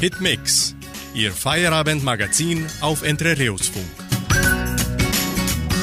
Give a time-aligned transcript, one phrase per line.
[0.00, 0.74] Hitmix,
[1.12, 3.84] Ihr Feierabendmagazin auf Entre Reus Funk.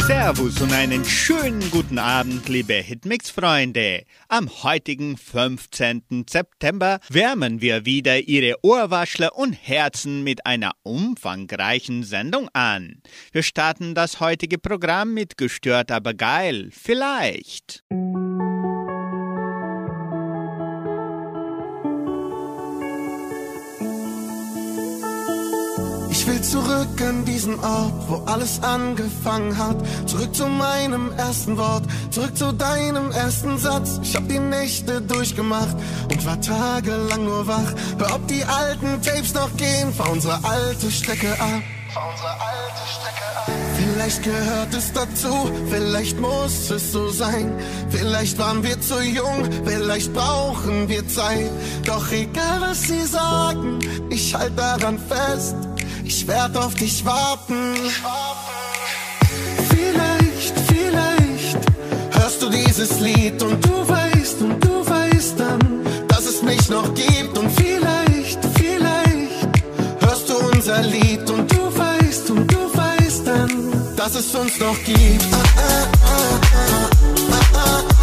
[0.07, 4.05] Servus und einen schönen guten Abend, liebe Hitmix-Freunde.
[4.27, 6.25] Am heutigen 15.
[6.27, 13.03] September wärmen wir wieder Ihre Ohrwaschler und Herzen mit einer umfangreichen Sendung an.
[13.31, 17.83] Wir starten das heutige Programm mit Gestört aber geil, vielleicht.
[26.09, 29.77] Ich will zurück an diesen Ort, wo alles angefangen hat.
[30.05, 33.99] Zurück zu meinem ersten Wort, zurück zu deinem ersten Satz.
[34.03, 35.75] Ich hab die Nächte durchgemacht
[36.11, 37.73] und war tagelang nur wach.
[37.97, 41.61] Hör, ob die alten Tapes noch gehen, fahr unsere alte Strecke ab.
[41.93, 43.51] Fahr unsere alte Strecke ab.
[43.77, 47.53] Vielleicht gehört es dazu, vielleicht muss es so sein.
[47.89, 51.49] Vielleicht waren wir zu jung, vielleicht brauchen wir Zeit.
[51.85, 55.55] Doch egal was sie sagen, ich halt daran fest.
[56.09, 57.75] Ich werd auf dich warten.
[59.69, 61.57] Vielleicht, vielleicht
[62.11, 66.93] hörst du dieses Lied und du weißt und du weißt dann, dass es mich noch
[66.93, 67.37] gibt.
[67.37, 69.47] Und vielleicht, vielleicht
[69.99, 74.81] hörst du unser Lied und du weißt und du weißt dann, dass es uns noch
[74.85, 75.25] gibt.
[75.33, 77.01] Ah, ah,
[77.53, 77.96] ah,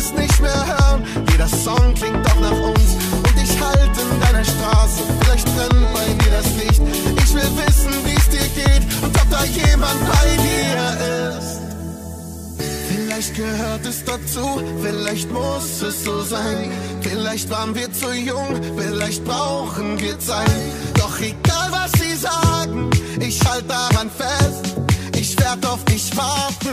[0.00, 1.04] alles nicht mehr hören.
[1.30, 2.94] Jeder Song klingt doch nach uns.
[3.12, 5.02] Und ich halt in deiner Straße.
[5.20, 6.82] Vielleicht brennt bei dir das Licht.
[7.22, 11.60] Ich will wissen, wie es dir geht und ob da jemand bei dir ist.
[12.88, 16.70] Vielleicht gehört es dazu, vielleicht muss es so sein.
[17.02, 20.50] Vielleicht waren wir zu jung, vielleicht brauchen wir Zeit.
[20.94, 22.90] Doch egal was sie sagen,
[23.20, 24.76] ich halt daran fest.
[25.14, 26.72] Ich werd auf dich warten.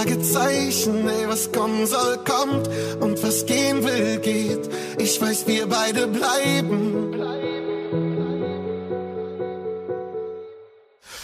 [0.00, 1.06] Fragezeichen.
[1.08, 2.70] Ey, was kommen soll, kommt.
[3.00, 4.70] Und was gehen will, geht.
[4.98, 7.12] Ich weiß, wir beide bleiben.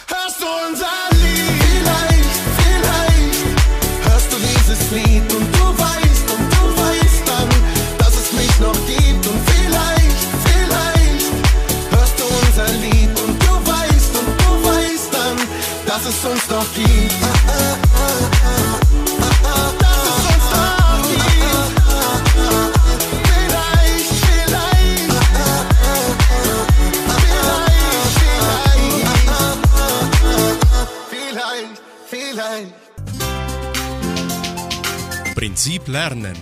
[0.07, 1.63] Hörst du unser Lied?
[1.65, 3.45] Vielleicht, vielleicht.
[4.09, 7.49] Hörst du dieses Lied und du weißt und du weißt dann,
[7.97, 9.25] dass es mich noch gibt.
[9.25, 11.33] Und vielleicht, vielleicht.
[11.95, 15.37] Hörst du unser Lied und du weißt und du weißt dann,
[15.87, 17.26] dass es uns noch gibt.
[35.47, 36.35] Prinzip Lernen.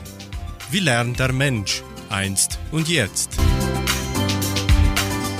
[0.71, 3.37] Wie lernt der Mensch einst und jetzt?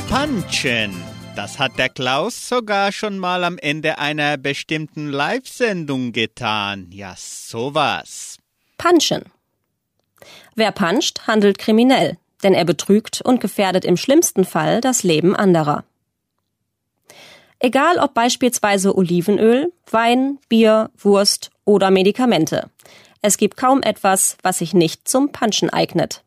[0.08, 0.94] Punchen.
[1.36, 6.92] Das hat der Klaus sogar schon mal am Ende einer bestimmten Live-Sendung getan.
[6.92, 8.38] Ja, sowas.
[8.78, 9.24] Punchen.
[10.54, 15.86] Wer puncht, handelt kriminell, denn er betrügt und gefährdet im schlimmsten Fall das Leben anderer.
[17.58, 22.70] Egal ob beispielsweise Olivenöl, Wein, Bier, Wurst oder Medikamente.
[23.28, 26.24] Es gibt kaum etwas, was sich nicht zum Punchen eignet.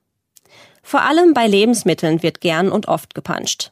[0.82, 3.70] Vor allem bei Lebensmitteln wird gern und oft gepanscht.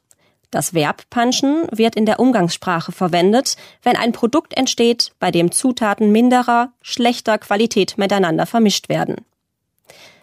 [0.53, 6.13] Das Verb punchen wird in der Umgangssprache verwendet, wenn ein Produkt entsteht, bei dem Zutaten
[6.13, 9.17] minderer, schlechter Qualität miteinander vermischt werden.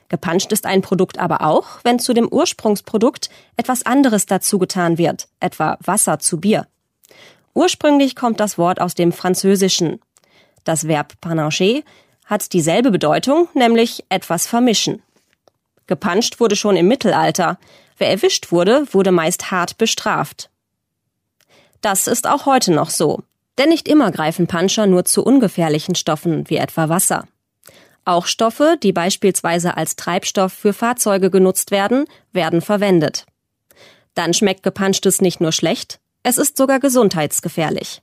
[0.08, 5.78] Gepanscht ist ein Produkt aber auch, wenn zu dem Ursprungsprodukt etwas anderes dazugetan wird, etwa
[5.84, 6.68] Wasser zu Bier.
[7.54, 10.00] Ursprünglich kommt das Wort aus dem Französischen.
[10.64, 11.82] Das Verb panacher
[12.26, 15.02] hat dieselbe Bedeutung, nämlich etwas vermischen.
[15.88, 17.60] Gepanscht wurde schon im Mittelalter.
[17.98, 20.50] Wer erwischt wurde, wurde meist hart bestraft.
[21.82, 23.24] Das ist auch heute noch so.
[23.58, 27.28] Denn nicht immer greifen Puncher nur zu ungefährlichen Stoffen wie etwa Wasser.
[28.06, 33.26] Auch Stoffe, die beispielsweise als Treibstoff für Fahrzeuge genutzt werden, werden verwendet.
[34.16, 38.02] Dann schmeckt gepanschtes nicht nur schlecht, es ist sogar gesundheitsgefährlich.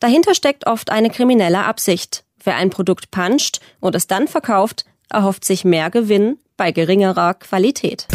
[0.00, 2.24] Dahinter steckt oft eine kriminelle Absicht.
[2.42, 8.06] Wer ein Produkt panscht und es dann verkauft, erhofft sich mehr Gewinn bei geringerer Qualität.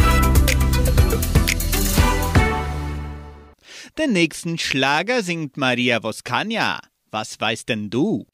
[3.98, 6.80] Den nächsten Schlager singt Maria Voskania.
[7.12, 8.26] Was weißt denn du?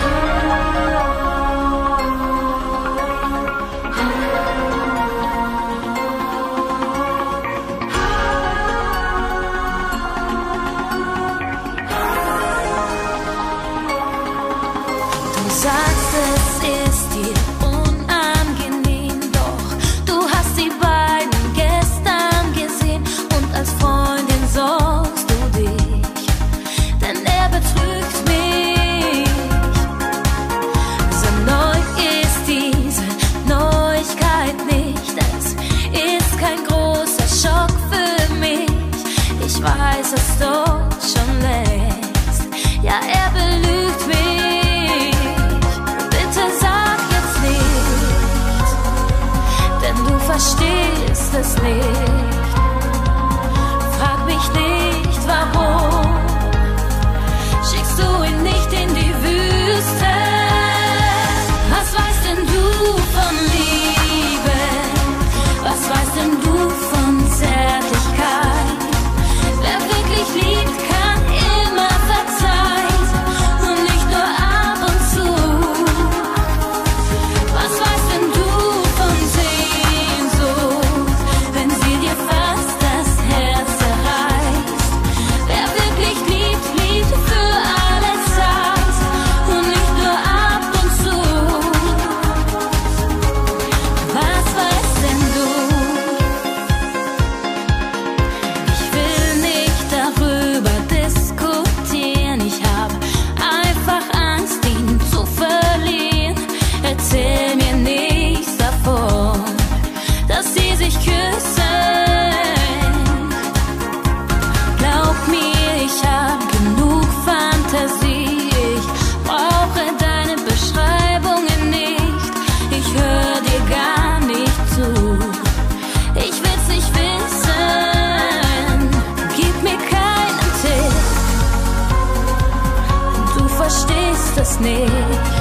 [134.62, 135.41] snake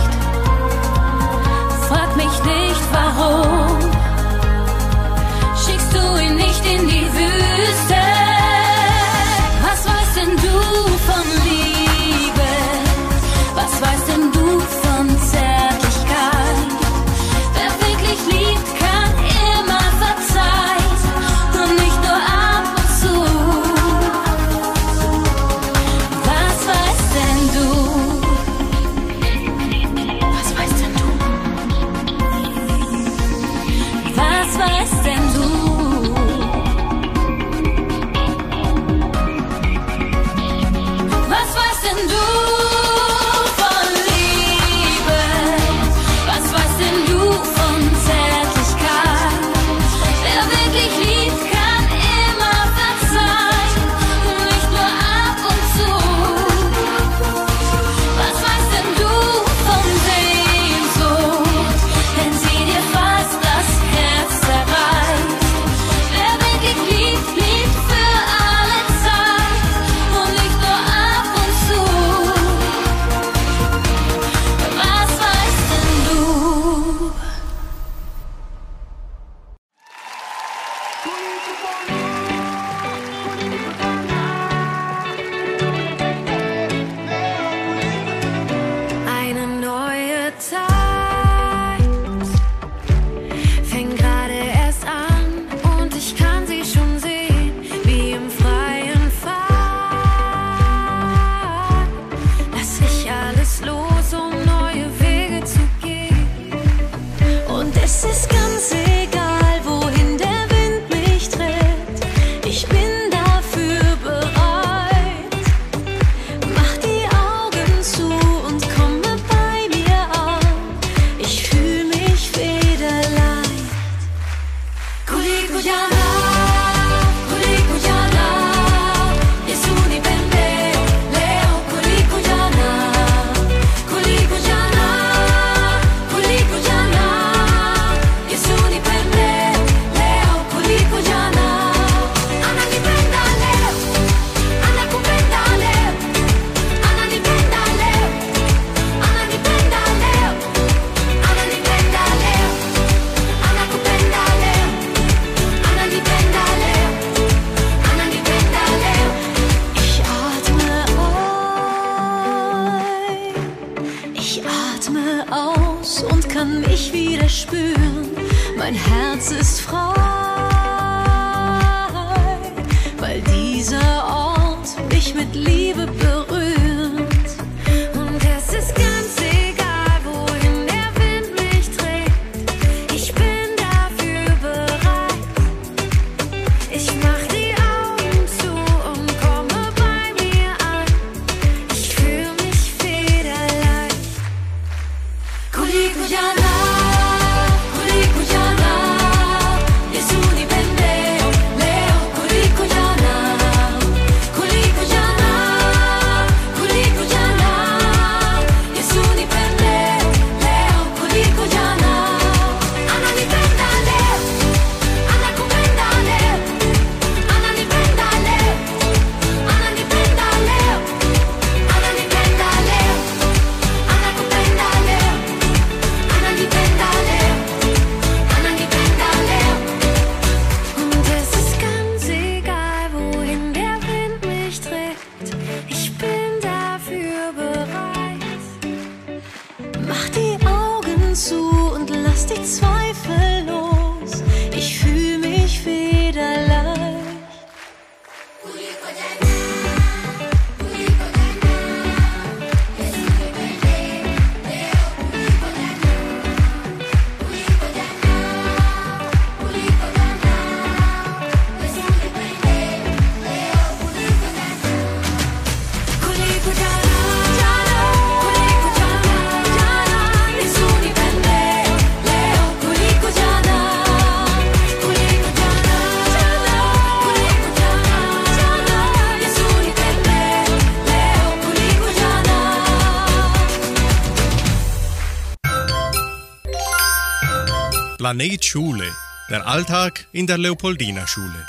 [288.10, 288.92] Planet Schule.
[289.30, 291.46] Der Alltag in der Leopoldina Schule.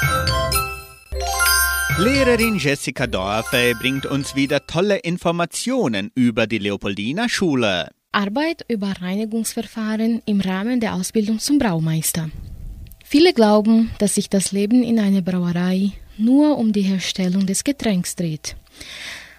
[1.98, 7.89] Lehrerin Jessica Dorfe bringt uns wieder tolle Informationen über die Leopoldina Schule.
[8.12, 12.30] Arbeit über Reinigungsverfahren im Rahmen der Ausbildung zum Braumeister.
[13.03, 18.15] Viele glauben, dass sich das Leben in einer Brauerei nur um die Herstellung des Getränks
[18.15, 18.56] dreht.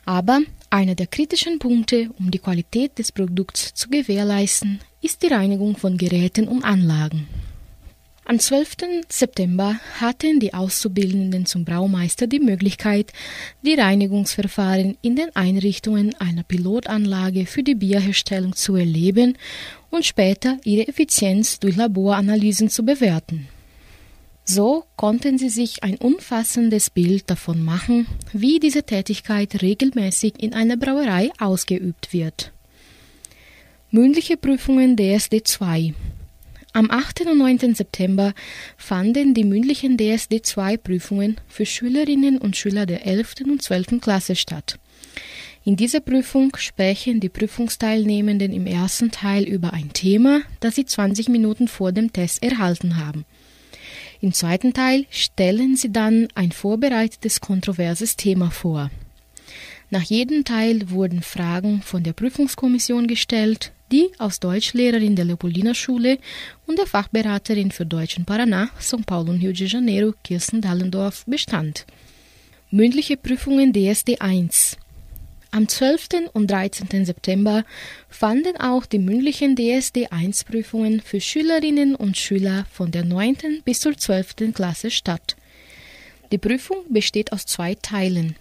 [0.05, 0.41] Aber
[0.73, 5.99] einer der kritischen Punkte, um die Qualität des Produkts zu gewährleisten, ist die Reinigung von
[5.99, 7.29] Geräten und Anlagen.
[8.25, 8.77] Am 12.
[9.09, 13.13] September hatten die Auszubildenden zum Braumeister die Möglichkeit,
[13.63, 19.37] die Reinigungsverfahren in den Einrichtungen einer Pilotanlage für die Bierherstellung zu erleben
[19.91, 23.49] und später ihre Effizienz durch Laboranalysen zu bewerten.
[24.45, 30.77] So konnten sie sich ein umfassendes Bild davon machen, wie diese Tätigkeit regelmäßig in einer
[30.77, 32.53] Brauerei ausgeübt wird.
[33.91, 35.95] Mündliche Prüfungen DSD 2
[36.75, 37.27] am 8.
[37.27, 37.75] und 9.
[37.75, 38.33] September
[38.79, 43.43] fanden die mündlichen DSD-2-Prüfungen für Schülerinnen und Schüler der 11.
[43.45, 44.01] und 12.
[44.01, 44.79] Klasse statt.
[45.65, 51.29] In dieser Prüfung sprechen die Prüfungsteilnehmenden im ersten Teil über ein Thema, das sie 20
[51.29, 53.27] Minuten vor dem Test erhalten haben.
[54.23, 58.89] Im zweiten Teil stellen sie dann ein vorbereitetes kontroverses Thema vor.
[59.91, 66.19] Nach jedem Teil wurden Fragen von der Prüfungskommission gestellt, die aus Deutschlehrerin der Leopoldina Schule
[66.67, 71.25] und der Fachberaterin für Deutsch in Paraná, São Paulo und Rio de Janeiro, Kirsten Dallendorf,
[71.27, 71.85] bestand.
[72.71, 74.79] Mündliche Prüfungen DSD 1
[75.55, 76.31] Am 12.
[76.33, 77.05] und 13.
[77.05, 77.67] September
[78.09, 83.61] fanden auch die mündlichen DSD 1 Prüfungen für Schülerinnen und Schüler von der 9.
[83.63, 84.55] bis zur 12.
[84.55, 85.37] Klasse statt.
[86.33, 88.37] Die Prüfung besteht aus zwei Teilen.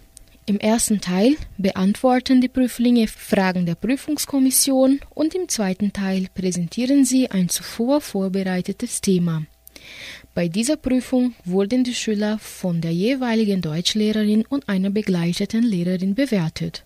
[0.46, 7.30] Im ersten Teil beantworten die Prüflinge Fragen der Prüfungskommission und im zweiten Teil präsentieren sie
[7.30, 9.42] ein zuvor vorbereitetes Thema.
[10.34, 16.84] Bei dieser Prüfung wurden die Schüler von der jeweiligen Deutschlehrerin und einer begleiteten Lehrerin bewertet.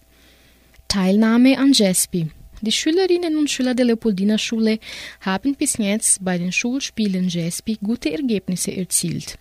[0.89, 2.31] Teilnahme an JESPI.
[2.63, 4.79] Die Schülerinnen und Schüler der Leopoldina Schule
[5.21, 9.39] haben bis jetzt bei den Schulspielen JESPI gute Ergebnisse erzielt.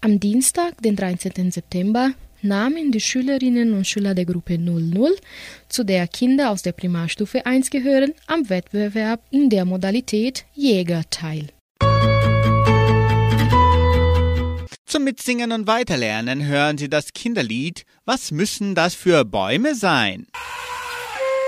[0.00, 1.50] Am Dienstag, den 13.
[1.50, 2.12] September,
[2.42, 5.16] nahmen die Schülerinnen und Schüler der Gruppe 00,
[5.68, 11.48] zu der Kinder aus der Primarstufe 1 gehören, am Wettbewerb in der Modalität Jäger teil.
[14.86, 20.26] Zum Mitsingen und Weiterlernen hören Sie das Kinderlied Was müssen das für Bäume sein?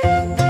[0.03, 0.46] Was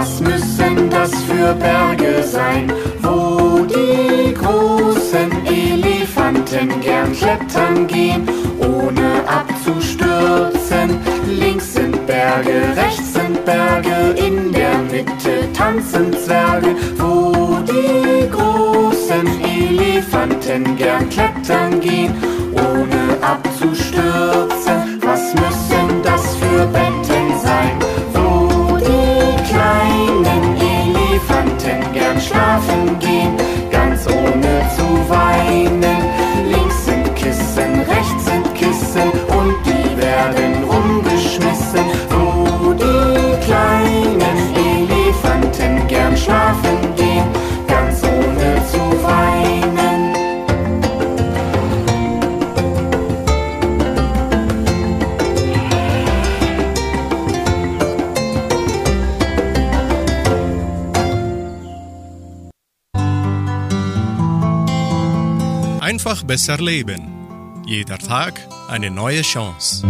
[0.00, 8.26] Was müssen das für Berge sein, wo die großen Elefanten gern klettern gehen,
[8.60, 10.98] ohne abzustürzen?
[11.28, 20.78] Links sind Berge, rechts sind Berge, in der Mitte tanzen Zwerge, wo die großen Elefanten
[20.78, 22.14] gern klettern gehen,
[22.54, 23.09] ohne
[66.40, 67.62] besser leben.
[67.66, 69.86] Jeder Tag eine neue Chance.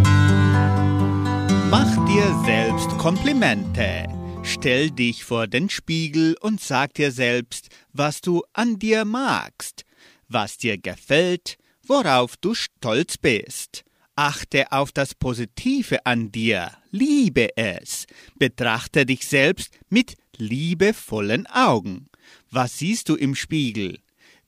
[1.71, 4.09] Mach dir selbst Komplimente.
[4.43, 9.85] Stell dich vor den Spiegel und sag dir selbst, was du an dir magst,
[10.27, 13.85] was dir gefällt, worauf du stolz bist.
[14.17, 18.07] Achte auf das Positive an dir, liebe es,
[18.41, 22.09] betrachte dich selbst mit liebevollen Augen.
[22.51, 24.01] Was siehst du im Spiegel?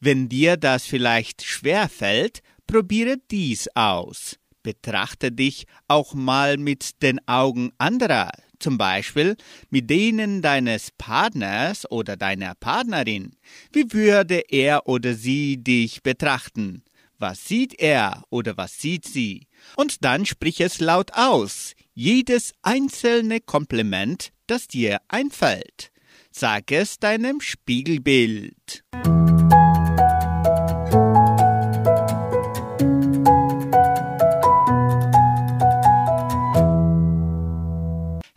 [0.04, 4.36] Wenn dir das vielleicht schwer fällt, probiere dies aus.
[4.64, 9.36] Betrachte dich auch mal mit den Augen anderer, zum Beispiel
[9.70, 13.36] mit denen deines Partners oder deiner Partnerin.
[13.72, 16.82] Wie würde er oder sie dich betrachten?
[17.20, 19.46] Was sieht er oder was sieht sie?
[19.76, 25.92] Und dann sprich es laut aus, jedes einzelne Kompliment, das dir einfällt.
[26.32, 28.82] Sag es deinem Spiegelbild.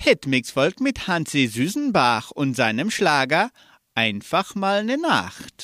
[0.08, 3.50] Hitmix folgt mit Hansi Süßenbach und seinem Schlager
[3.96, 5.64] Einfach mal ne Nacht.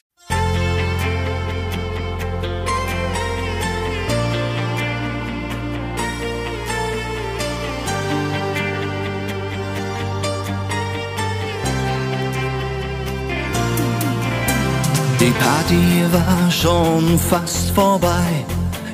[15.20, 18.44] Die Party war schon fast vorbei.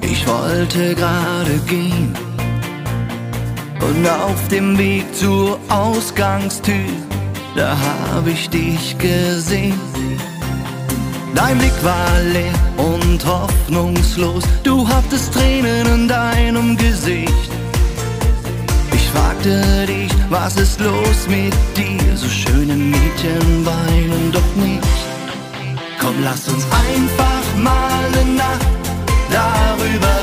[0.02, 2.27] Ich wollte gerade gehen.
[3.82, 6.90] Und auf dem Weg zur Ausgangstür,
[7.56, 9.80] da hab ich dich gesehen.
[11.36, 14.44] Dein Blick war leer und hoffnungslos.
[14.64, 17.52] Du hattest Tränen in deinem Gesicht.
[18.92, 22.18] Ich fragte dich, was ist los mit dir?
[22.18, 24.88] So schöne Mädchen weinen doch nicht.
[26.00, 28.68] Komm, lass uns einfach mal eine Nacht
[29.30, 30.17] darüber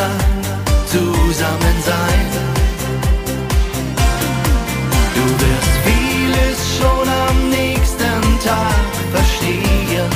[0.00, 2.26] Nacht zusammen sein.
[5.16, 10.10] Du wirst vieles schon am nächsten Tag verstehen.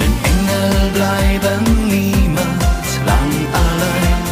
[0.00, 4.22] Denn Engel bleiben niemals lang allein.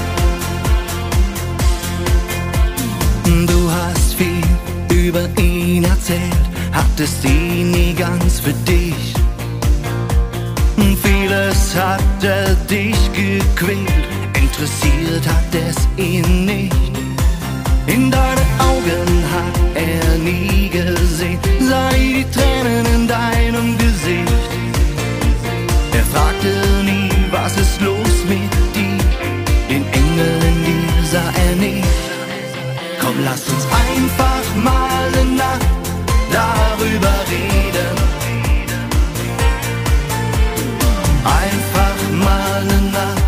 [3.46, 4.48] Du hast viel
[4.92, 9.09] über ihn erzählt, hattest ihn nie ganz für dich
[11.74, 14.04] hat er dich gequält,
[14.34, 16.74] interessiert hat es ihn nicht.
[17.86, 24.50] In deine Augen hat er nie gesehen, sei die Tränen in deinem Gesicht.
[25.92, 26.52] Er fragte
[26.84, 28.98] nie, was ist los mit dir,
[29.68, 31.88] den Engel in dir sah er nicht.
[33.00, 35.66] Komm, lass uns einfach mal eine Nacht
[36.32, 37.99] darüber reden.
[42.60, 43.19] Einfach mal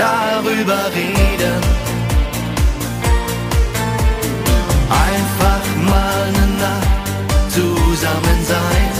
[0.00, 1.60] darüber reden.
[5.08, 8.92] Einfach mal eine Nacht zusammen sein.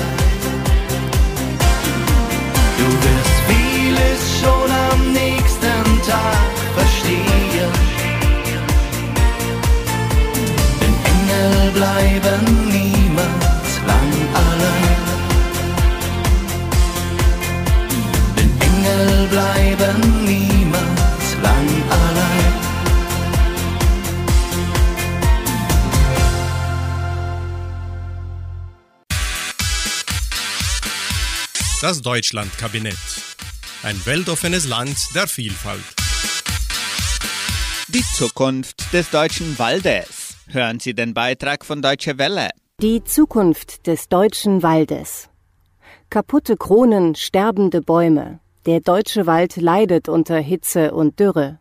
[2.80, 7.72] Du wirst vieles schon am nächsten Tag verstehen.
[10.80, 12.42] Denn Engel bleiben
[12.76, 15.00] niemals lang allein.
[18.36, 20.59] Denn Engel bleiben niemals
[21.50, 22.54] lang allein.
[31.80, 32.98] Das Deutschlandkabinett.
[33.82, 35.80] Ein weltoffenes Land der Vielfalt.
[37.88, 40.36] Die Zukunft des deutschen Waldes.
[40.48, 42.50] Hören Sie den Beitrag von Deutsche Welle.
[42.82, 45.28] Die Zukunft des deutschen Waldes.
[46.10, 48.40] Kaputte Kronen, sterbende Bäume.
[48.66, 51.58] Der deutsche Wald leidet unter Hitze und Dürre.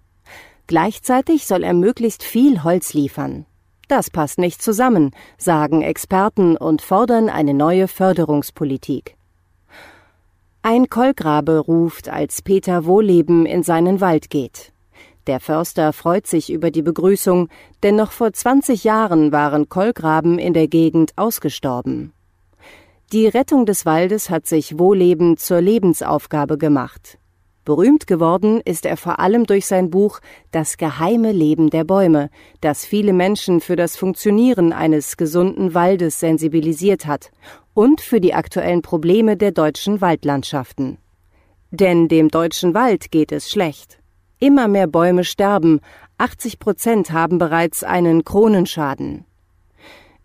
[0.68, 3.46] Gleichzeitig soll er möglichst viel Holz liefern.
[3.88, 9.16] Das passt nicht zusammen, sagen Experten und fordern eine neue Förderungspolitik.
[10.62, 14.74] Ein Kolkrabe ruft, als Peter Wohleben in seinen Wald geht.
[15.26, 17.48] Der Förster freut sich über die Begrüßung,
[17.82, 22.12] denn noch vor 20 Jahren waren Kolkraben in der Gegend ausgestorben.
[23.12, 27.17] Die Rettung des Waldes hat sich Wohleben zur Lebensaufgabe gemacht.
[27.65, 30.19] Berühmt geworden ist er vor allem durch sein Buch
[30.52, 32.30] Das geheime Leben der Bäume,
[32.62, 37.32] das viele Menschen für das Funktionieren eines gesunden Waldes sensibilisiert hat
[37.74, 41.00] und für die aktuellen Probleme der deutschen Waldlandschaften.
[41.72, 43.98] Denn dem deutschen Wald geht es schlecht.
[44.38, 45.80] Immer mehr Bäume sterben,
[46.19, 49.26] 80 Prozent haben bereits einen Kronenschaden.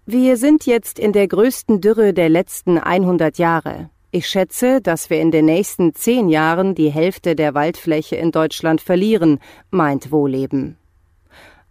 [0.06, 3.88] Wir sind jetzt in der größten Dürre der letzten 100 Jahre.
[4.10, 8.82] Ich schätze, dass wir in den nächsten zehn Jahren die Hälfte der Waldfläche in Deutschland
[8.82, 9.38] verlieren,
[9.70, 10.76] meint Wohleben.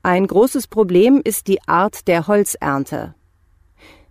[0.01, 3.13] Ein großes Problem ist die Art der Holzernte.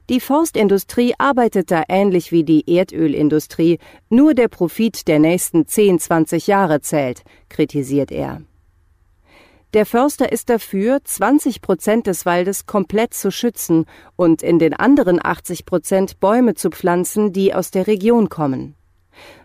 [0.08, 6.46] Die Forstindustrie arbeitet da ähnlich wie die Erdölindustrie, nur der Profit der nächsten 10, 20
[6.46, 8.42] Jahre zählt, kritisiert er.
[9.74, 15.18] Der Förster ist dafür, 20 Prozent des Waldes komplett zu schützen und in den anderen
[15.24, 18.74] 80 Prozent Bäume zu pflanzen, die aus der Region kommen.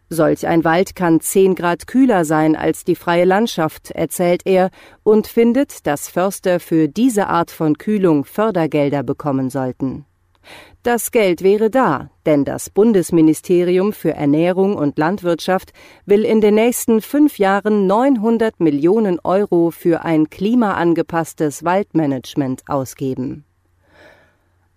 [0.10, 4.70] Solch ein Wald kann 10 Grad kühler sein als die freie Landschaft, erzählt er,
[5.04, 10.07] und findet, dass Förster für diese Art von Kühlung Fördergelder bekommen sollten.
[10.88, 15.74] Das Geld wäre da, denn das Bundesministerium für Ernährung und Landwirtschaft
[16.06, 23.44] will in den nächsten fünf Jahren 900 Millionen Euro für ein klimaangepasstes Waldmanagement ausgeben.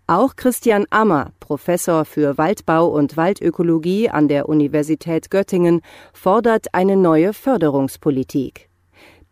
[0.09, 5.81] Auch Christian Ammer, Professor für Waldbau und Waldökologie an der Universität Göttingen,
[6.13, 8.69] fordert eine neue Förderungspolitik.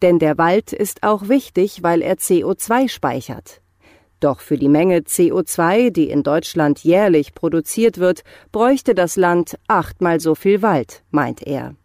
[0.01, 3.63] Denn der Wald ist auch wichtig, weil er CO2 speichert.
[4.21, 10.19] Doch für die Menge CO2, die in Deutschland jährlich produziert wird, bräuchte das Land achtmal
[10.19, 11.77] so viel Wald, meint er.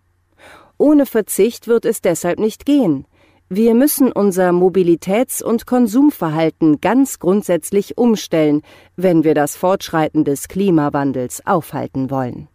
[0.78, 3.06] Ohne Verzicht wird es deshalb nicht gehen.
[3.50, 8.64] Wir müssen unser Mobilitäts- und Konsumverhalten ganz grundsätzlich umstellen,
[8.96, 12.48] wenn wir das Fortschreiten des Klimawandels aufhalten wollen.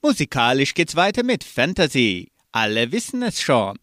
[0.00, 2.30] Musikalisch geht's weiter mit Fantasy.
[2.52, 3.76] Alle wissen es schon.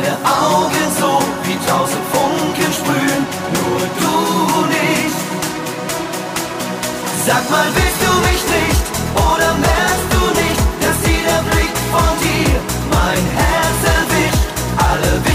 [0.00, 5.16] deine Augen so wie tausend Funken sprühen, nur du nicht.
[7.26, 8.82] Sag mal, willst du mich nicht
[9.14, 12.56] oder merkst du nicht, dass jeder Blick von dir
[12.90, 14.44] mein Herz erwischt?
[14.78, 15.29] Alle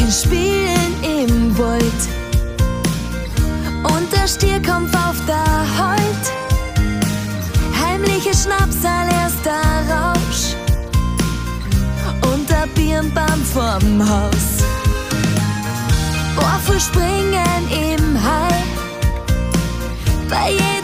[0.00, 1.82] Küken spielen im Wald.
[3.82, 6.26] Und der Stier kommt auf der Holt.
[7.80, 10.56] Heimliche Schnapsal erst der Rausch.
[12.32, 14.64] Und der Birnbaum vorm Haus.
[16.36, 18.54] Orfe springen im Hai.
[20.28, 20.79] Bei jedem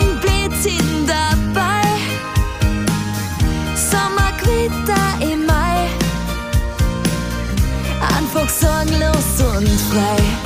[9.57, 10.46] and play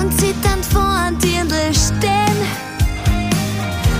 [0.00, 2.38] und sieht dann vor dir stehen.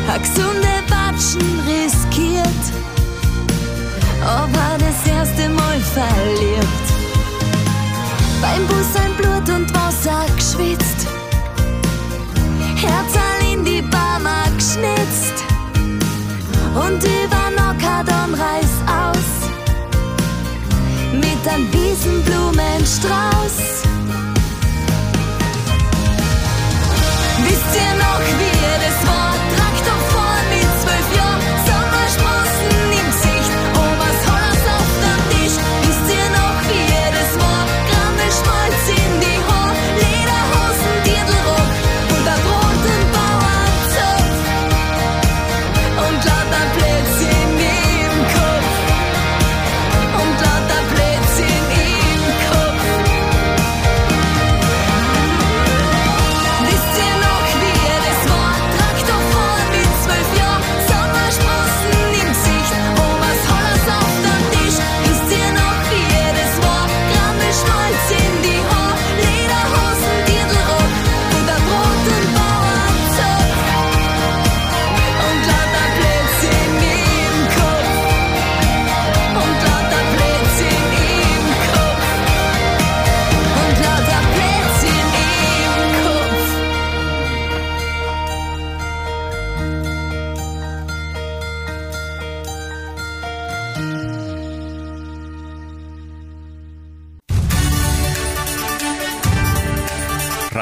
[0.08, 2.62] Ein gesunde Batschen riskiert,
[4.22, 6.66] ob er das erste Mal verliert.
[8.40, 11.06] Beim Bus ein Blut und Wasser geschwitzt,
[12.76, 15.44] Herz all in die Barmer geschnitzt
[16.74, 19.28] und über Nockadon reißt aus
[21.12, 23.79] mit einem Wiesenblumenstrauß.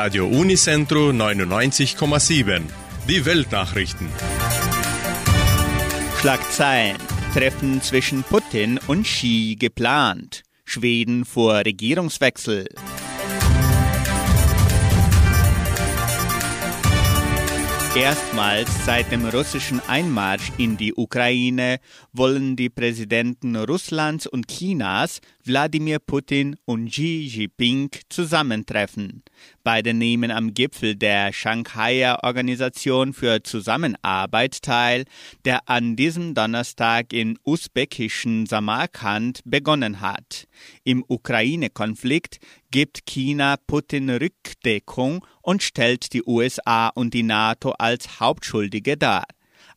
[0.08, 2.62] Radio Unicentro 99,7.
[3.06, 4.08] Die Weltnachrichten.
[6.18, 6.96] Schlagzeilen.
[7.34, 10.44] Treffen zwischen Putin und Xi geplant.
[10.64, 12.68] Schweden vor Regierungswechsel.
[17.94, 21.80] Erstmals seit dem russischen Einmarsch in die Ukraine
[22.12, 29.22] wollen die Präsidenten Russlands und Chinas, Wladimir Putin und Xi Jinping, zusammentreffen.
[29.64, 35.04] Beide nehmen am Gipfel der Shanghaier Organisation für Zusammenarbeit teil,
[35.44, 40.46] der an diesem Donnerstag im usbekischen Samarkand begonnen hat.
[40.84, 42.38] Im Ukraine-Konflikt
[42.70, 49.24] gibt China Putin Rückdeckung und stellt die USA und die NATO als Hauptschuldige dar.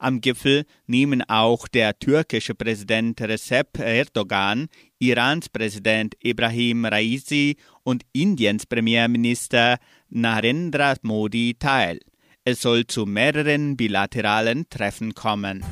[0.02, 8.66] Am Gipfel nehmen auch der türkische Präsident Recep Erdogan, Irans Präsident Ibrahim Raisi und Indiens
[8.66, 9.78] Premierminister
[10.10, 12.00] Narendra Modi teil.
[12.44, 15.64] Es soll zu mehreren bilateralen Treffen kommen.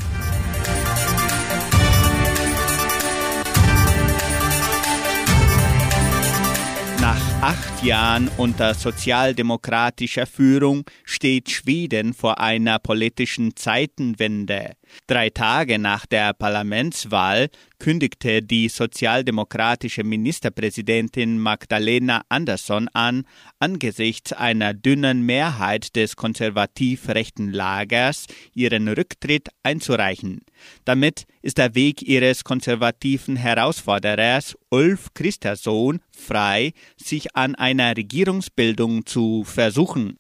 [7.42, 14.74] Acht Jahren unter sozialdemokratischer Führung steht Schweden vor einer politischen Zeitenwende.
[15.08, 17.50] Drei Tage nach der Parlamentswahl
[17.80, 23.24] kündigte die sozialdemokratische Ministerpräsidentin Magdalena Andersson an,
[23.60, 30.42] angesichts einer dünnen Mehrheit des konservativ-rechten Lagers ihren Rücktritt einzureichen.
[30.84, 39.44] Damit ist der Weg ihres konservativen Herausforderers Ulf Christersohn frei, sich an einer Regierungsbildung zu
[39.44, 40.18] versuchen.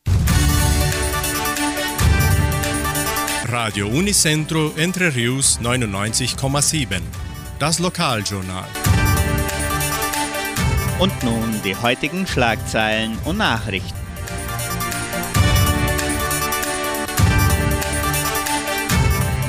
[3.51, 7.01] Radio Unicentro Entre Rius 99,7.
[7.57, 8.67] Das Lokaljournal.
[10.99, 13.97] Und nun die heutigen Schlagzeilen und Nachrichten.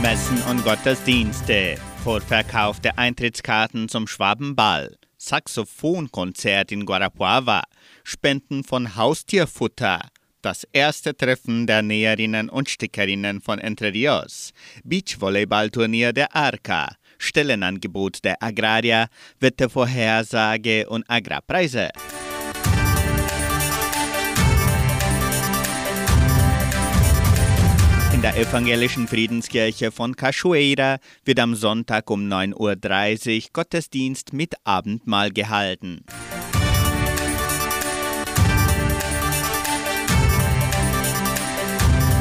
[0.01, 1.77] Messen und Gottesdienste.
[2.03, 4.97] Vorverkauf der Eintrittskarten zum Schwabenball.
[5.21, 7.62] Saxophonkonzert in Guarapuava.
[8.05, 10.01] Spenden von Haustierfutter.
[10.41, 14.53] Das erste Treffen der Näherinnen und Stickerinnen von Entre Rios.
[14.83, 16.97] Beachvolleyballturnier der Arca.
[17.18, 19.09] Stellenangebot der Agraria.
[19.41, 21.91] Wettervorhersage und Agrarpreise.
[28.21, 35.31] In der evangelischen Friedenskirche von Cachoeira wird am Sonntag um 9.30 Uhr Gottesdienst mit Abendmahl
[35.31, 36.05] gehalten.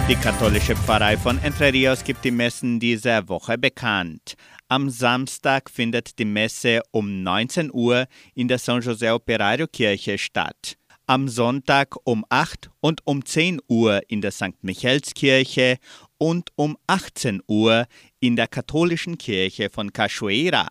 [0.08, 4.36] Die katholische Pfarrei von Entre Rios gibt die Messen dieser Woche bekannt.
[4.70, 10.79] Am Samstag findet die Messe um 19 Uhr in der San José Operario Kirche statt.
[11.10, 14.53] Am Sonntag um 8 und um 10 Uhr in der St.
[14.62, 15.80] Michaelskirche
[16.20, 17.88] und um 18 Uhr
[18.20, 20.68] in der katholischen Kirche von Cachoeira.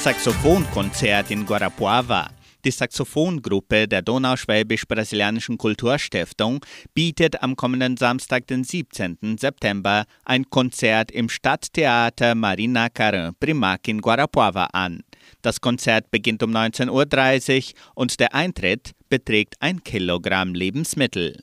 [0.00, 2.30] Saxophonkonzert in Guarapuava.
[2.66, 9.38] Die Saxophongruppe der Donauschwäbisch-Brasilianischen Kulturstiftung bietet am kommenden Samstag, den 17.
[9.38, 15.04] September, ein Konzert im Stadttheater Marina Carin Primac in Guarapuava an.
[15.42, 21.38] Das Konzert beginnt um 19.30 Uhr und der Eintritt beträgt ein Kilogramm Lebensmittel.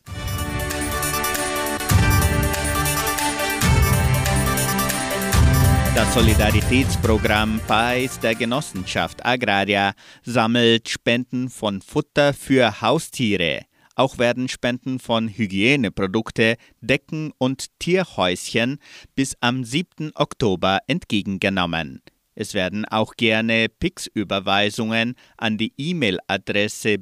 [5.95, 13.61] Das Solidaritätsprogramm PAIS der Genossenschaft Agraria sammelt Spenden von Futter für Haustiere.
[13.95, 18.79] Auch werden Spenden von Hygieneprodukte, Decken und Tierhäuschen
[19.13, 20.13] bis am 7.
[20.15, 22.01] Oktober entgegengenommen.
[22.33, 26.97] Es werden auch gerne Pix-Überweisungen an die E-Mail-Adresse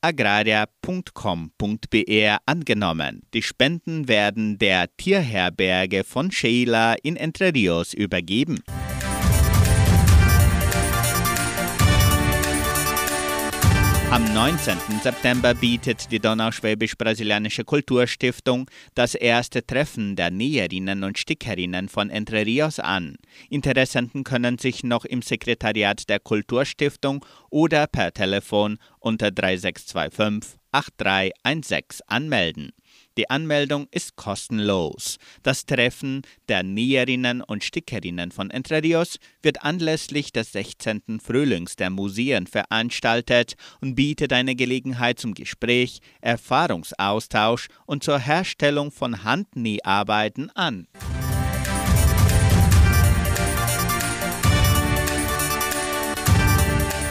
[0.00, 3.22] bb.agraria.com.br angenommen.
[3.34, 8.60] Die Spenden werden der Tierherberge von Sheila in Entre Rios übergeben.
[14.10, 14.74] Am 19.
[15.02, 22.78] September bietet die Donauschwäbisch-Brasilianische Kulturstiftung das erste Treffen der Näherinnen und Stickerinnen von Entre Rios
[22.80, 23.16] an.
[23.50, 32.72] Interessenten können sich noch im Sekretariat der Kulturstiftung oder per Telefon unter 3625 8316 anmelden.
[33.18, 35.18] Die Anmeldung ist kostenlos.
[35.42, 41.18] Das Treffen der Näherinnen und Stickerinnen von Entre Rios wird anlässlich des 16.
[41.20, 49.24] Frühlings der Museen veranstaltet und bietet eine Gelegenheit zum Gespräch, Erfahrungsaustausch und zur Herstellung von
[49.24, 50.86] Handnäharbeiten an.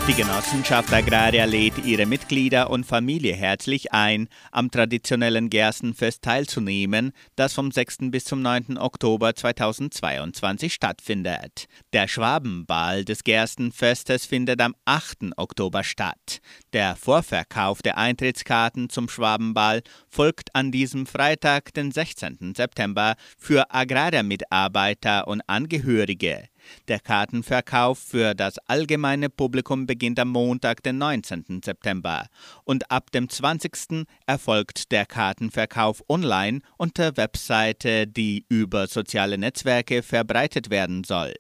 [0.07, 7.51] Die Genossenschaft Agraria lädt ihre Mitglieder und Familie herzlich ein, am traditionellen Gerstenfest teilzunehmen, das
[7.51, 7.97] vom 6.
[8.03, 8.77] bis zum 9.
[8.77, 11.65] Oktober 2022 stattfindet.
[11.91, 15.31] Der Schwabenball des Gerstenfestes findet am 8.
[15.35, 16.39] Oktober statt.
[16.71, 22.53] Der Vorverkauf der Eintrittskarten zum Schwabenball folgt an diesem Freitag, den 16.
[22.55, 26.47] September, für Agraria-Mitarbeiter und Angehörige.
[26.87, 31.61] Der Kartenverkauf für das allgemeine Publikum beginnt am Montag, den 19.
[31.63, 32.27] September.
[32.63, 34.05] Und ab dem 20.
[34.25, 41.33] erfolgt der Kartenverkauf online unter Webseite, die über soziale Netzwerke verbreitet werden soll.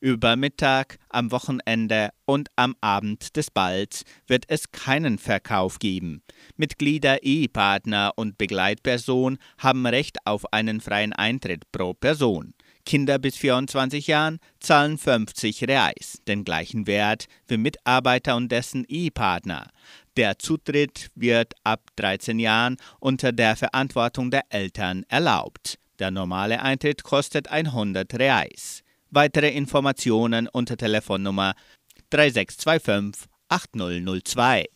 [0.00, 6.22] Über Mittag, am Wochenende und am Abend des Balls wird es keinen Verkauf geben.
[6.56, 12.54] Mitglieder, Ehepartner und Begleitperson haben Recht auf einen freien Eintritt pro Person.
[12.86, 19.68] Kinder bis 24 Jahren zahlen 50 Reais, den gleichen Wert wie Mitarbeiter und dessen Ehepartner.
[20.16, 25.78] Der Zutritt wird ab 13 Jahren unter der Verantwortung der Eltern erlaubt.
[25.98, 28.82] Der normale Eintritt kostet 100 Reais.
[29.10, 31.54] Weitere Informationen unter Telefonnummer
[32.10, 34.66] 3625 8002.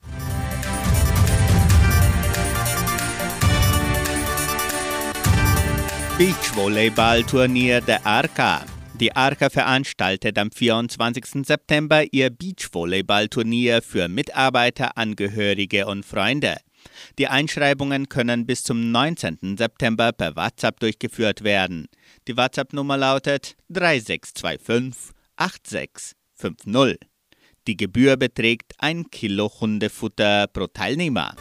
[6.21, 8.63] Beachvolleyball-Turnier der Arca.
[9.01, 11.47] Die Arca veranstaltet am 24.
[11.47, 16.59] September ihr Beachvolleyball-Turnier für Mitarbeiter, Angehörige und Freunde.
[17.19, 19.57] Die Einschreibungen können bis zum 19.
[19.57, 21.89] September per WhatsApp durchgeführt werden.
[22.29, 26.99] Die WhatsApp-Nummer lautet 3625 8650.
[27.67, 31.35] Die Gebühr beträgt 1 Kilo Hundefutter pro Teilnehmer.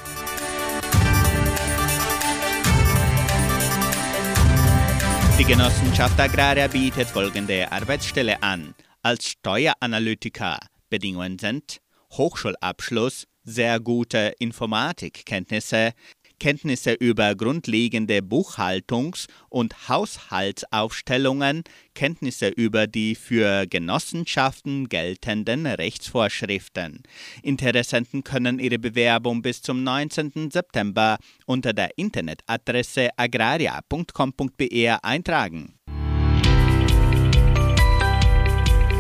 [5.39, 8.75] Die Genossenschaft Agraria bietet folgende Arbeitsstelle an.
[9.01, 10.59] Als Steueranalytiker.
[10.89, 11.77] Bedingungen sind
[12.11, 15.93] Hochschulabschluss, sehr gute Informatikkenntnisse,
[16.39, 21.63] Kenntnisse über grundlegende Buchhaltungs- und Haushaltsaufstellungen,
[21.93, 27.03] Kenntnisse über die für Genossenschaften geltenden Rechtsvorschriften.
[27.43, 30.49] Interessenten können ihre Bewerbung bis zum 19.
[30.51, 35.75] September unter der Internetadresse agraria.com.br eintragen.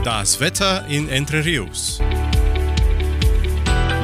[0.03, 1.99] Das Wetter in Entre Rios.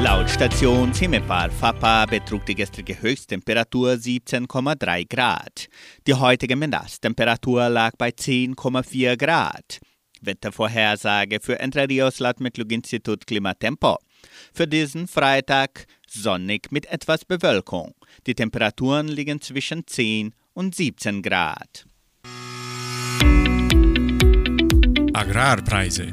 [0.02, 5.68] Laut Station Cimepar Fapa betrug die gestrige Höchsttemperatur 17,3 Grad.
[6.06, 9.80] Die heutige Mindesttemperatur lag bei 10,4 Grad.
[10.22, 13.98] Wettervorhersage für Entre Rios laut Metlog-Institut Klimatempo.
[14.54, 17.94] Für diesen Freitag sonnig mit etwas Bewölkung.
[18.28, 21.86] Die Temperaturen liegen zwischen 10 und 17 Grad.
[25.14, 26.12] Agrarpreise.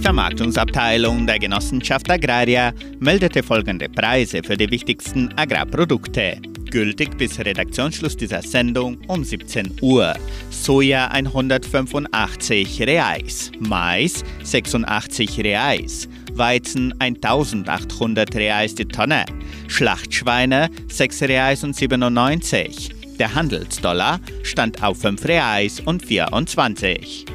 [0.00, 6.38] Die Vermarktungsabteilung der Genossenschaft Agraria meldete folgende Preise für die wichtigsten Agrarprodukte.
[6.70, 10.14] Gültig bis Redaktionsschluss dieser Sendung um 17 Uhr.
[10.48, 19.26] Soja 185 Reais, Mais 86 Reais, Weizen 1800 Reais die Tonne,
[19.68, 22.88] Schlachtschweine 6 Reais und 97.
[23.18, 27.26] Der Handelsdollar stand auf 5 Reais und 24.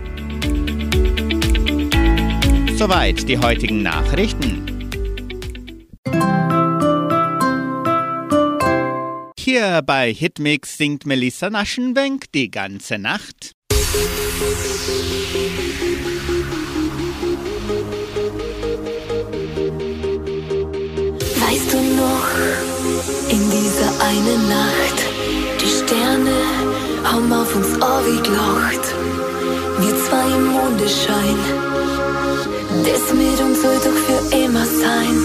[2.78, 4.66] Soweit die heutigen Nachrichten.
[9.40, 13.54] Hier bei Hitmix singt Melissa Naschenwenk die ganze Nacht.
[21.40, 22.28] Weißt du noch,
[23.30, 24.98] in dieser einen Nacht,
[25.62, 26.36] die Sterne
[27.06, 28.96] haben auf uns angelacht.
[29.78, 31.38] Wir zwei im Mondeschein,
[32.86, 35.16] das mit uns soll doch für immer sein.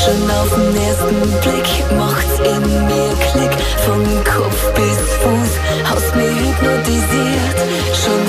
[0.00, 5.52] Schon auf den ersten Blick macht's in mir Klick, von Kopf bis Fuß,
[5.84, 7.58] hast mich hypnotisiert.
[7.92, 8.27] Schon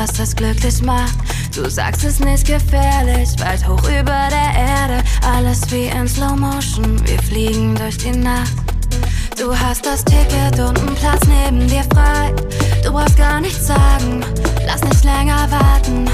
[0.00, 1.14] Etwas, das glücklich macht.
[1.54, 5.04] Du sagst, es nicht gefährlich, weit hoch über der Erde.
[5.22, 8.54] Alles wie in Slow Motion, wir fliegen durch die Nacht.
[9.38, 12.32] Du hast das Ticket und einen Platz neben dir frei.
[12.82, 14.24] Du brauchst gar nichts sagen,
[14.66, 16.08] lass nicht länger warten.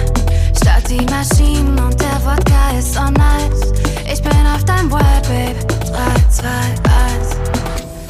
[0.61, 3.73] Start die Maschinen und der Wodka ist on ice.
[4.13, 5.65] Ich bin auf deinem World, Babe.
[5.93, 7.37] 3, 2, 1.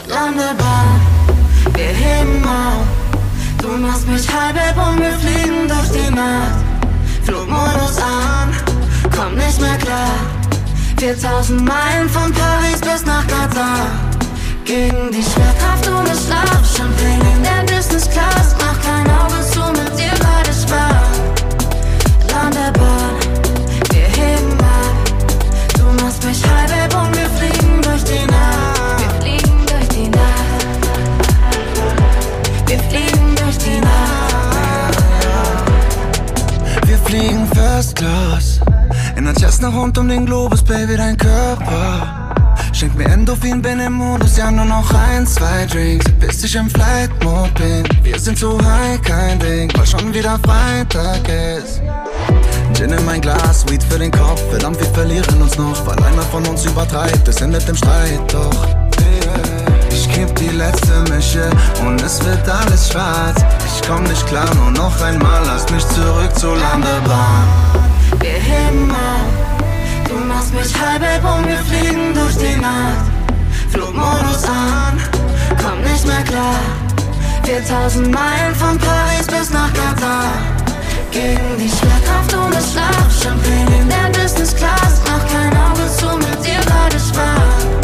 [0.08, 1.00] Landebahn,
[1.74, 3.05] wir heben auf.
[3.62, 6.58] Du machst mich halb und wir fliegen durch die Nacht.
[7.24, 8.54] Flugmodus an,
[9.14, 10.10] komm nicht mehr klar.
[10.98, 13.86] 4000 Meilen von Paris bis nach Katar.
[14.64, 16.76] Gegen die Schwerkraft ohne Schlaf.
[16.76, 18.56] Champagne in der Business Class.
[18.58, 21.16] Mach kein Auge zu, mit dir beide Spaß.
[22.32, 23.16] Landebahn,
[23.90, 24.96] wir heben ab.
[25.78, 27.28] Du machst mich halb und wir
[37.06, 38.60] fliegen First Class.
[39.16, 42.34] In einer Cessna rund um den Globus, Baby, dein Körper.
[42.72, 46.06] Schenk mir Endorphin, bin im Modus, ja nur noch ein, zwei Drinks.
[46.20, 51.28] Bis ich im Flight-Mode bin Wir sind so high, kein Ding, weil schon wieder Freitag
[51.28, 51.80] ist.
[52.74, 54.42] Gin in mein Glas, Weed für den Kopf.
[54.50, 58.85] Verdammt, wir verlieren uns noch Weil einer von uns übertreibt, es endet im Streit Doch
[59.96, 61.48] ich geb die letzte Mische
[61.86, 63.44] und es wird alles schwarz.
[63.66, 67.44] Ich komm nicht klar, nur noch einmal, lass mich zurück zur Landebahn.
[68.20, 70.08] Wir heben ab.
[70.08, 73.06] Du machst mich halb und wir fliegen durch die Nacht.
[73.70, 75.00] Flugmodus an,
[75.62, 76.60] komm nicht mehr klar.
[77.44, 80.32] 4000 Meilen von Paris bis nach Katar.
[81.10, 83.08] Gegen die Schwerkraft ohne Schlaf.
[83.22, 85.00] Champagne in der Business Class.
[85.06, 87.76] Mach kein Auge zu, mit dir beide Spaß.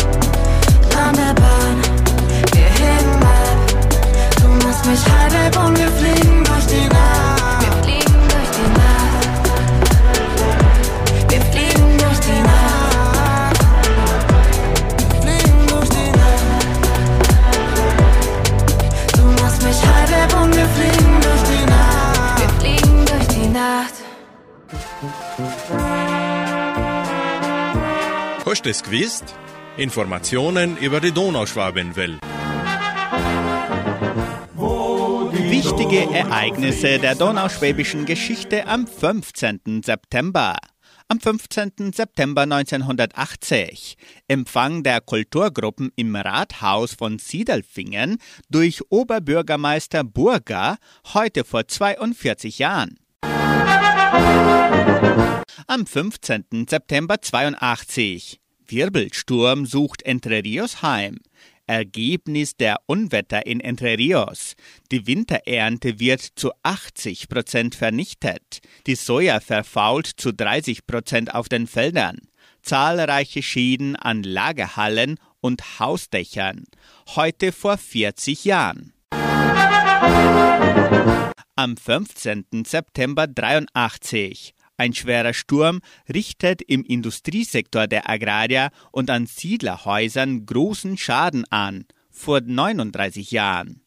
[0.94, 2.01] Landebahn, wir heben ab.
[4.82, 7.62] Du machst mich halb und wir fliegen durch die Nacht.
[7.62, 9.24] Wir fliegen durch die Nacht.
[11.30, 13.58] Wir fliegen durch die Nacht.
[15.22, 16.66] Fliegen durch die Nacht.
[19.14, 22.40] Du machst mich halb und wir fliegen durch die Nacht.
[22.40, 23.94] Wir fliegen durch die Nacht.
[28.44, 29.36] Hast du es gewusst?
[29.76, 32.18] Informationen über die Donauschwabenwelle.
[35.64, 39.82] Wichtige Ereignisse der donauschwäbischen Geschichte am 15.
[39.84, 40.56] September.
[41.06, 41.92] Am 15.
[41.94, 43.96] September 1980
[44.26, 48.18] Empfang der Kulturgruppen im Rathaus von Siedelfingen
[48.50, 50.78] durch Oberbürgermeister Burger,
[51.14, 52.98] heute vor 42 Jahren.
[55.68, 56.66] Am 15.
[56.68, 58.40] September 82.
[58.66, 61.18] Wirbelsturm sucht Entre Rios heim.
[61.72, 64.56] Ergebnis der Unwetter in Entre Rios.
[64.90, 68.60] Die Winterernte wird zu 80 Prozent vernichtet.
[68.86, 72.18] Die Soja verfault zu 30 Prozent auf den Feldern.
[72.60, 76.64] Zahlreiche Schäden an Lagerhallen und Hausdächern.
[77.16, 78.92] Heute vor 40 Jahren.
[81.56, 82.64] Am 15.
[82.66, 84.54] September 83.
[84.82, 85.80] Ein schwerer Sturm
[86.12, 93.84] richtet im Industriesektor der Agrarier und an Siedlerhäusern großen Schaden an, vor 39 Jahren.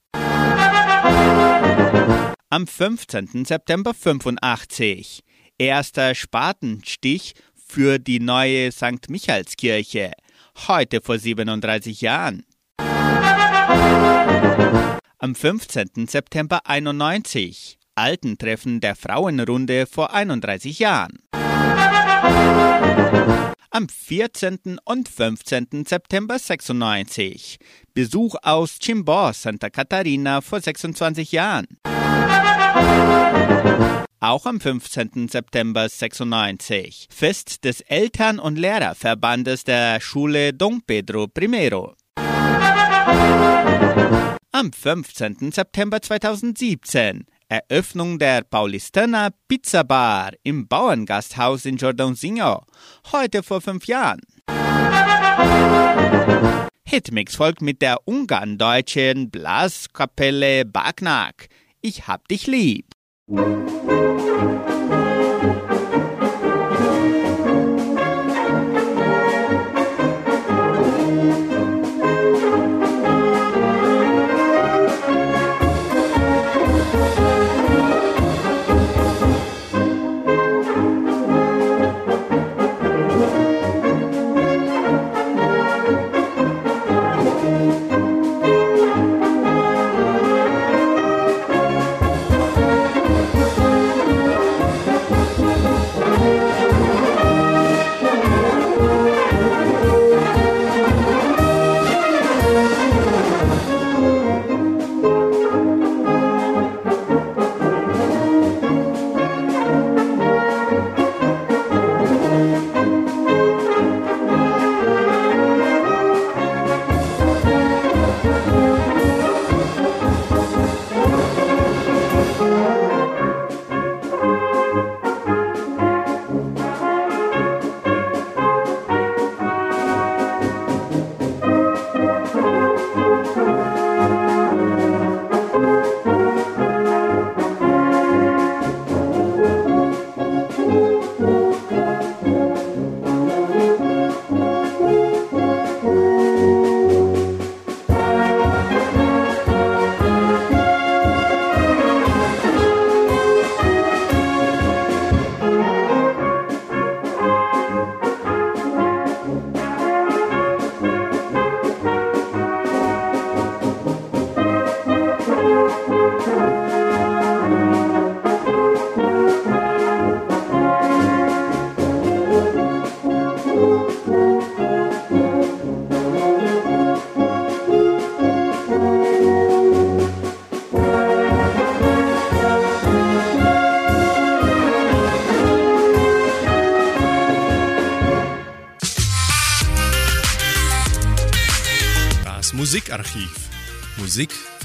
[2.49, 3.43] Am 15.
[3.43, 5.25] September 85.
[5.57, 9.09] Erster Spatenstich für die neue St.
[9.09, 10.13] Michaelskirche,
[10.69, 12.45] heute vor 37 Jahren.
[12.77, 13.35] Am
[15.35, 16.07] 15.
[16.07, 17.79] September 91.
[17.95, 21.19] Altentreffen der Frauenrunde vor 31 Jahren.
[23.71, 24.79] Am 14.
[24.83, 25.85] und 15.
[25.85, 27.57] September 96.
[27.93, 31.67] Besuch aus Chimbor, Santa Catarina vor 26 Jahren.
[34.19, 35.29] Auch am 15.
[35.29, 37.07] September 96.
[37.09, 41.71] Fest des Eltern- und Lehrerverbandes der Schule Don Pedro I.
[44.51, 45.51] Am 15.
[45.51, 52.63] September 2017 Eröffnung der Paulistana Pizza Bar im Bauerngasthaus in Jordãozinho,
[53.11, 54.21] heute vor fünf Jahren.
[56.87, 61.49] Hitmix folgt mit der ungarndeutschen Blaskapelle Bagnac.
[61.81, 62.87] Ich hab dich lieb.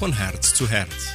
[0.01, 1.13] Von Herz zu Herz.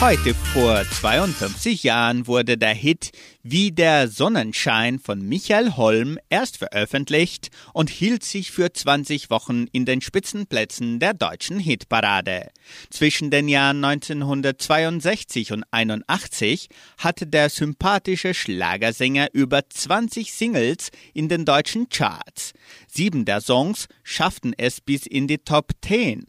[0.00, 3.12] Heute vor 52 Jahren wurde der Hit
[3.44, 9.84] Wie der Sonnenschein von Michael Holm erst veröffentlicht und hielt sich für 20 Wochen in
[9.84, 12.48] den Spitzenplätzen der deutschen Hitparade.
[12.90, 21.44] Zwischen den Jahren 1962 und 81 hatte der sympathische Schlagersänger über 20 Singles in den
[21.44, 22.52] deutschen Charts.
[22.88, 26.26] Sieben der Songs schafften es bis in die Top 10.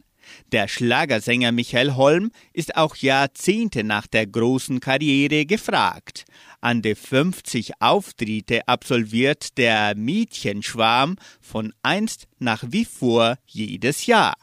[0.52, 6.24] Der Schlagersänger Michael Holm ist auch Jahrzehnte nach der großen Karriere gefragt.
[6.60, 14.34] An die 50 Auftritte absolviert der Mädchenschwarm von einst nach wie vor jedes Jahr.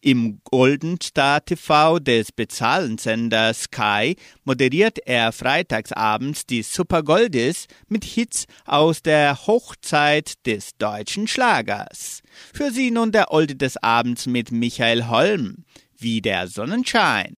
[0.00, 9.02] Im Goldenstar TV des Bezahlensenders Sky moderiert er freitagsabends die Super Goldis mit Hits aus
[9.02, 12.22] der Hochzeit des deutschen Schlagers.
[12.52, 15.64] Für Sie nun der Olde des Abends mit Michael Holm,
[15.96, 17.34] wie der Sonnenschein.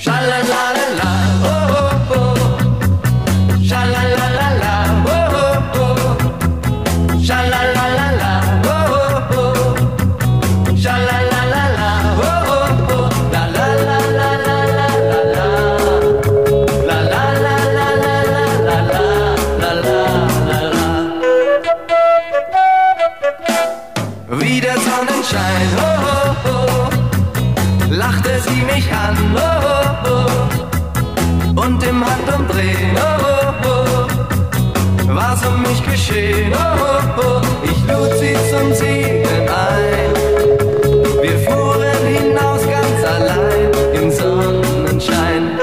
[0.00, 1.57] Schalalala, oh.
[35.90, 36.52] Geschehen.
[36.52, 37.40] Oh, oh, oh.
[37.62, 40.12] Ich lud sie zum Segen ein.
[41.22, 45.58] Wir fuhren hinaus ganz allein im Sonnenschein.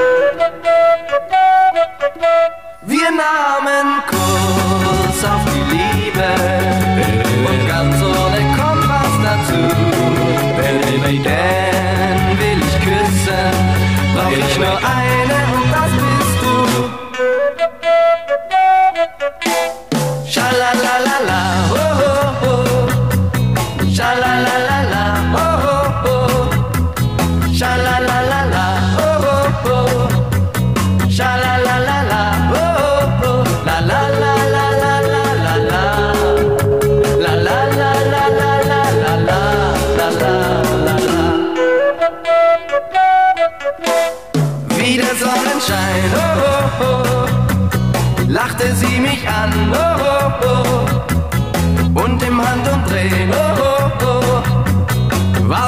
[2.84, 6.30] Wir nahmen Kurs auf die Liebe
[7.50, 9.62] und ganz ohne Kompass dazu.
[10.58, 10.78] Denn
[12.40, 13.52] will ich küssen,
[14.16, 15.05] brauch ich nur eine
[20.86, 21.95] Schalalalala, oh, oh,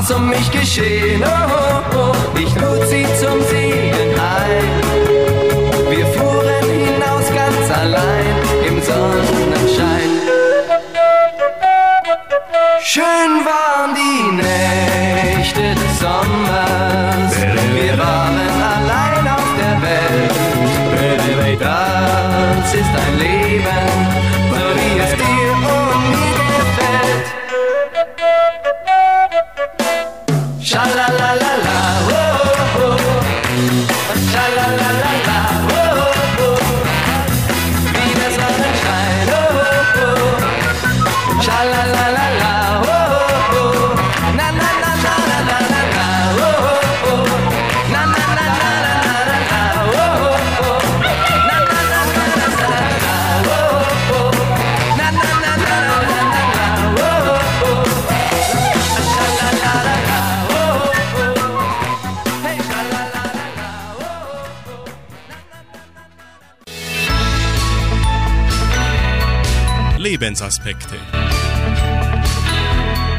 [0.07, 2.37] war's um mich geschehen, oh, oh, oh.
[2.37, 4.81] ich lud sie zum Segen ein.
[5.89, 8.35] Wir fuhren hinaus ganz allein
[8.67, 10.11] im Sonnenschein.
[12.81, 13.66] Schön waren
[70.37, 70.95] Lebensaspekte.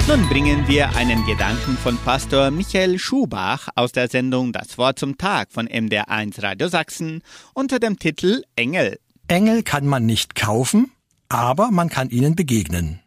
[0.07, 5.19] Nun bringen wir einen Gedanken von Pastor Michael Schubach aus der Sendung Das Wort zum
[5.19, 7.23] Tag von MDR1 Radio Sachsen
[7.55, 9.01] unter dem Titel Engel.
[9.27, 10.93] Engel kann man nicht kaufen,
[11.29, 13.01] aber man kann ihnen begegnen.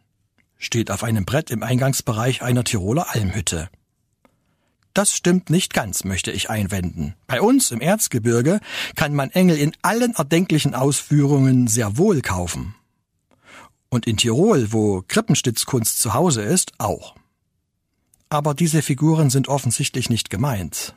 [0.58, 3.70] Steht auf einem Brett im Eingangsbereich einer Tiroler Almhütte.
[4.92, 7.14] Das stimmt nicht ganz, möchte ich einwenden.
[7.26, 8.60] Bei uns im Erzgebirge
[8.94, 12.74] kann man Engel in allen erdenklichen Ausführungen sehr wohl kaufen.
[13.92, 17.14] Und in Tirol, wo Krippenstitzkunst zu Hause ist, auch.
[18.30, 20.94] Aber diese Figuren sind offensichtlich nicht gemeint.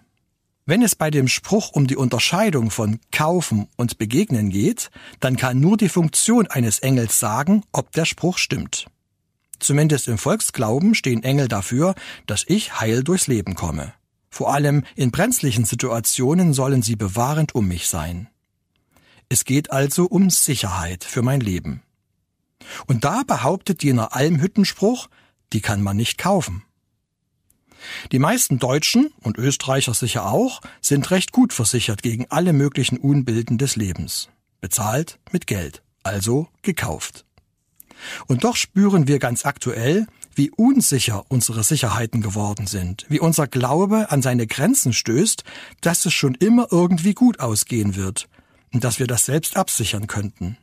[0.66, 5.60] Wenn es bei dem Spruch um die Unterscheidung von kaufen und begegnen geht, dann kann
[5.60, 8.86] nur die Funktion eines Engels sagen, ob der Spruch stimmt.
[9.60, 11.96] Zumindest im Volksglauben stehen Engel dafür,
[12.28, 13.94] dass ich heil durchs Leben komme.
[14.30, 18.30] Vor allem in brenzlichen Situationen sollen sie bewahrend um mich sein.
[19.28, 21.82] Es geht also um Sicherheit für mein Leben.
[22.88, 25.08] Und da behauptet jener Almhüttenspruch,
[25.54, 26.64] die kann man nicht kaufen.
[28.12, 33.58] Die meisten Deutschen und Österreicher sicher auch sind recht gut versichert gegen alle möglichen Unbilden
[33.58, 34.30] des Lebens.
[34.62, 37.26] Bezahlt mit Geld, also gekauft.
[38.28, 44.12] Und doch spüren wir ganz aktuell, wie unsicher unsere Sicherheiten geworden sind, wie unser Glaube
[44.12, 45.44] an seine Grenzen stößt,
[45.82, 48.28] dass es schon immer irgendwie gut ausgehen wird
[48.74, 50.58] und dass wir das selbst absichern könnten.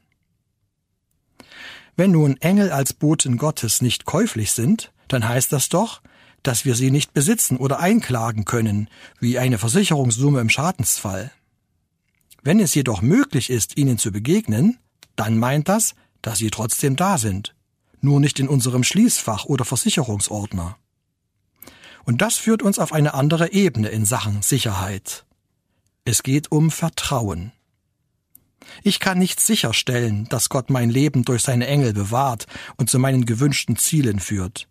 [1.97, 6.01] Wenn nun Engel als Boten Gottes nicht käuflich sind, dann heißt das doch,
[6.43, 8.89] dass wir sie nicht besitzen oder einklagen können,
[9.21, 11.31] wie eine Versicherungssumme im Schadensfall.
[12.43, 14.79] Wenn es jedoch möglich ist, ihnen zu begegnen,
[15.15, 17.55] dann meint das, dass sie trotzdem da sind,
[18.01, 20.77] nur nicht in unserem Schließfach oder Versicherungsordner.
[22.05, 25.25] Und das führt uns auf eine andere Ebene in Sachen Sicherheit.
[26.05, 27.53] Es geht um Vertrauen.
[28.83, 32.47] Ich kann nicht sicherstellen, dass Gott mein Leben durch seine Engel bewahrt
[32.77, 34.69] und zu meinen gewünschten Zielen führt.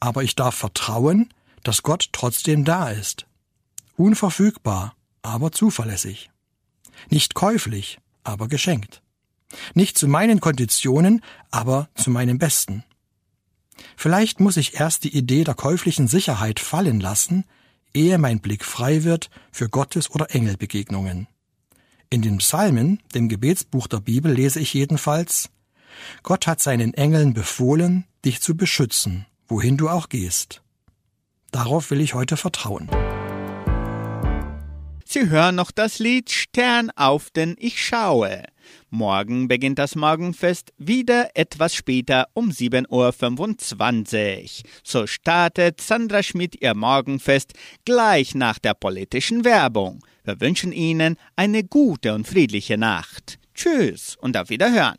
[0.00, 1.32] Aber ich darf vertrauen,
[1.62, 3.26] dass Gott trotzdem da ist.
[3.96, 6.30] Unverfügbar, aber zuverlässig.
[7.10, 9.02] Nicht käuflich, aber geschenkt.
[9.74, 12.84] Nicht zu meinen Konditionen, aber zu meinem Besten.
[13.96, 17.44] Vielleicht muss ich erst die Idee der käuflichen Sicherheit fallen lassen,
[17.92, 21.28] ehe mein Blick frei wird für Gottes oder Engelbegegnungen.
[22.14, 25.50] In den Psalmen, dem Gebetsbuch der Bibel, lese ich jedenfalls
[26.22, 30.62] Gott hat seinen Engeln befohlen, dich zu beschützen, wohin du auch gehst.
[31.50, 32.88] Darauf will ich heute vertrauen.
[35.04, 38.44] Sie hören noch das Lied Stern auf, denn ich schaue.
[38.90, 44.70] Morgen beginnt das Morgenfest wieder etwas später um 7.25 Uhr.
[44.82, 47.52] So startet Sandra Schmidt ihr Morgenfest
[47.84, 50.00] gleich nach der politischen Werbung.
[50.24, 53.38] Wir wünschen Ihnen eine gute und friedliche Nacht.
[53.54, 54.98] Tschüss und auf Wiederhören.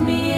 [0.00, 0.37] me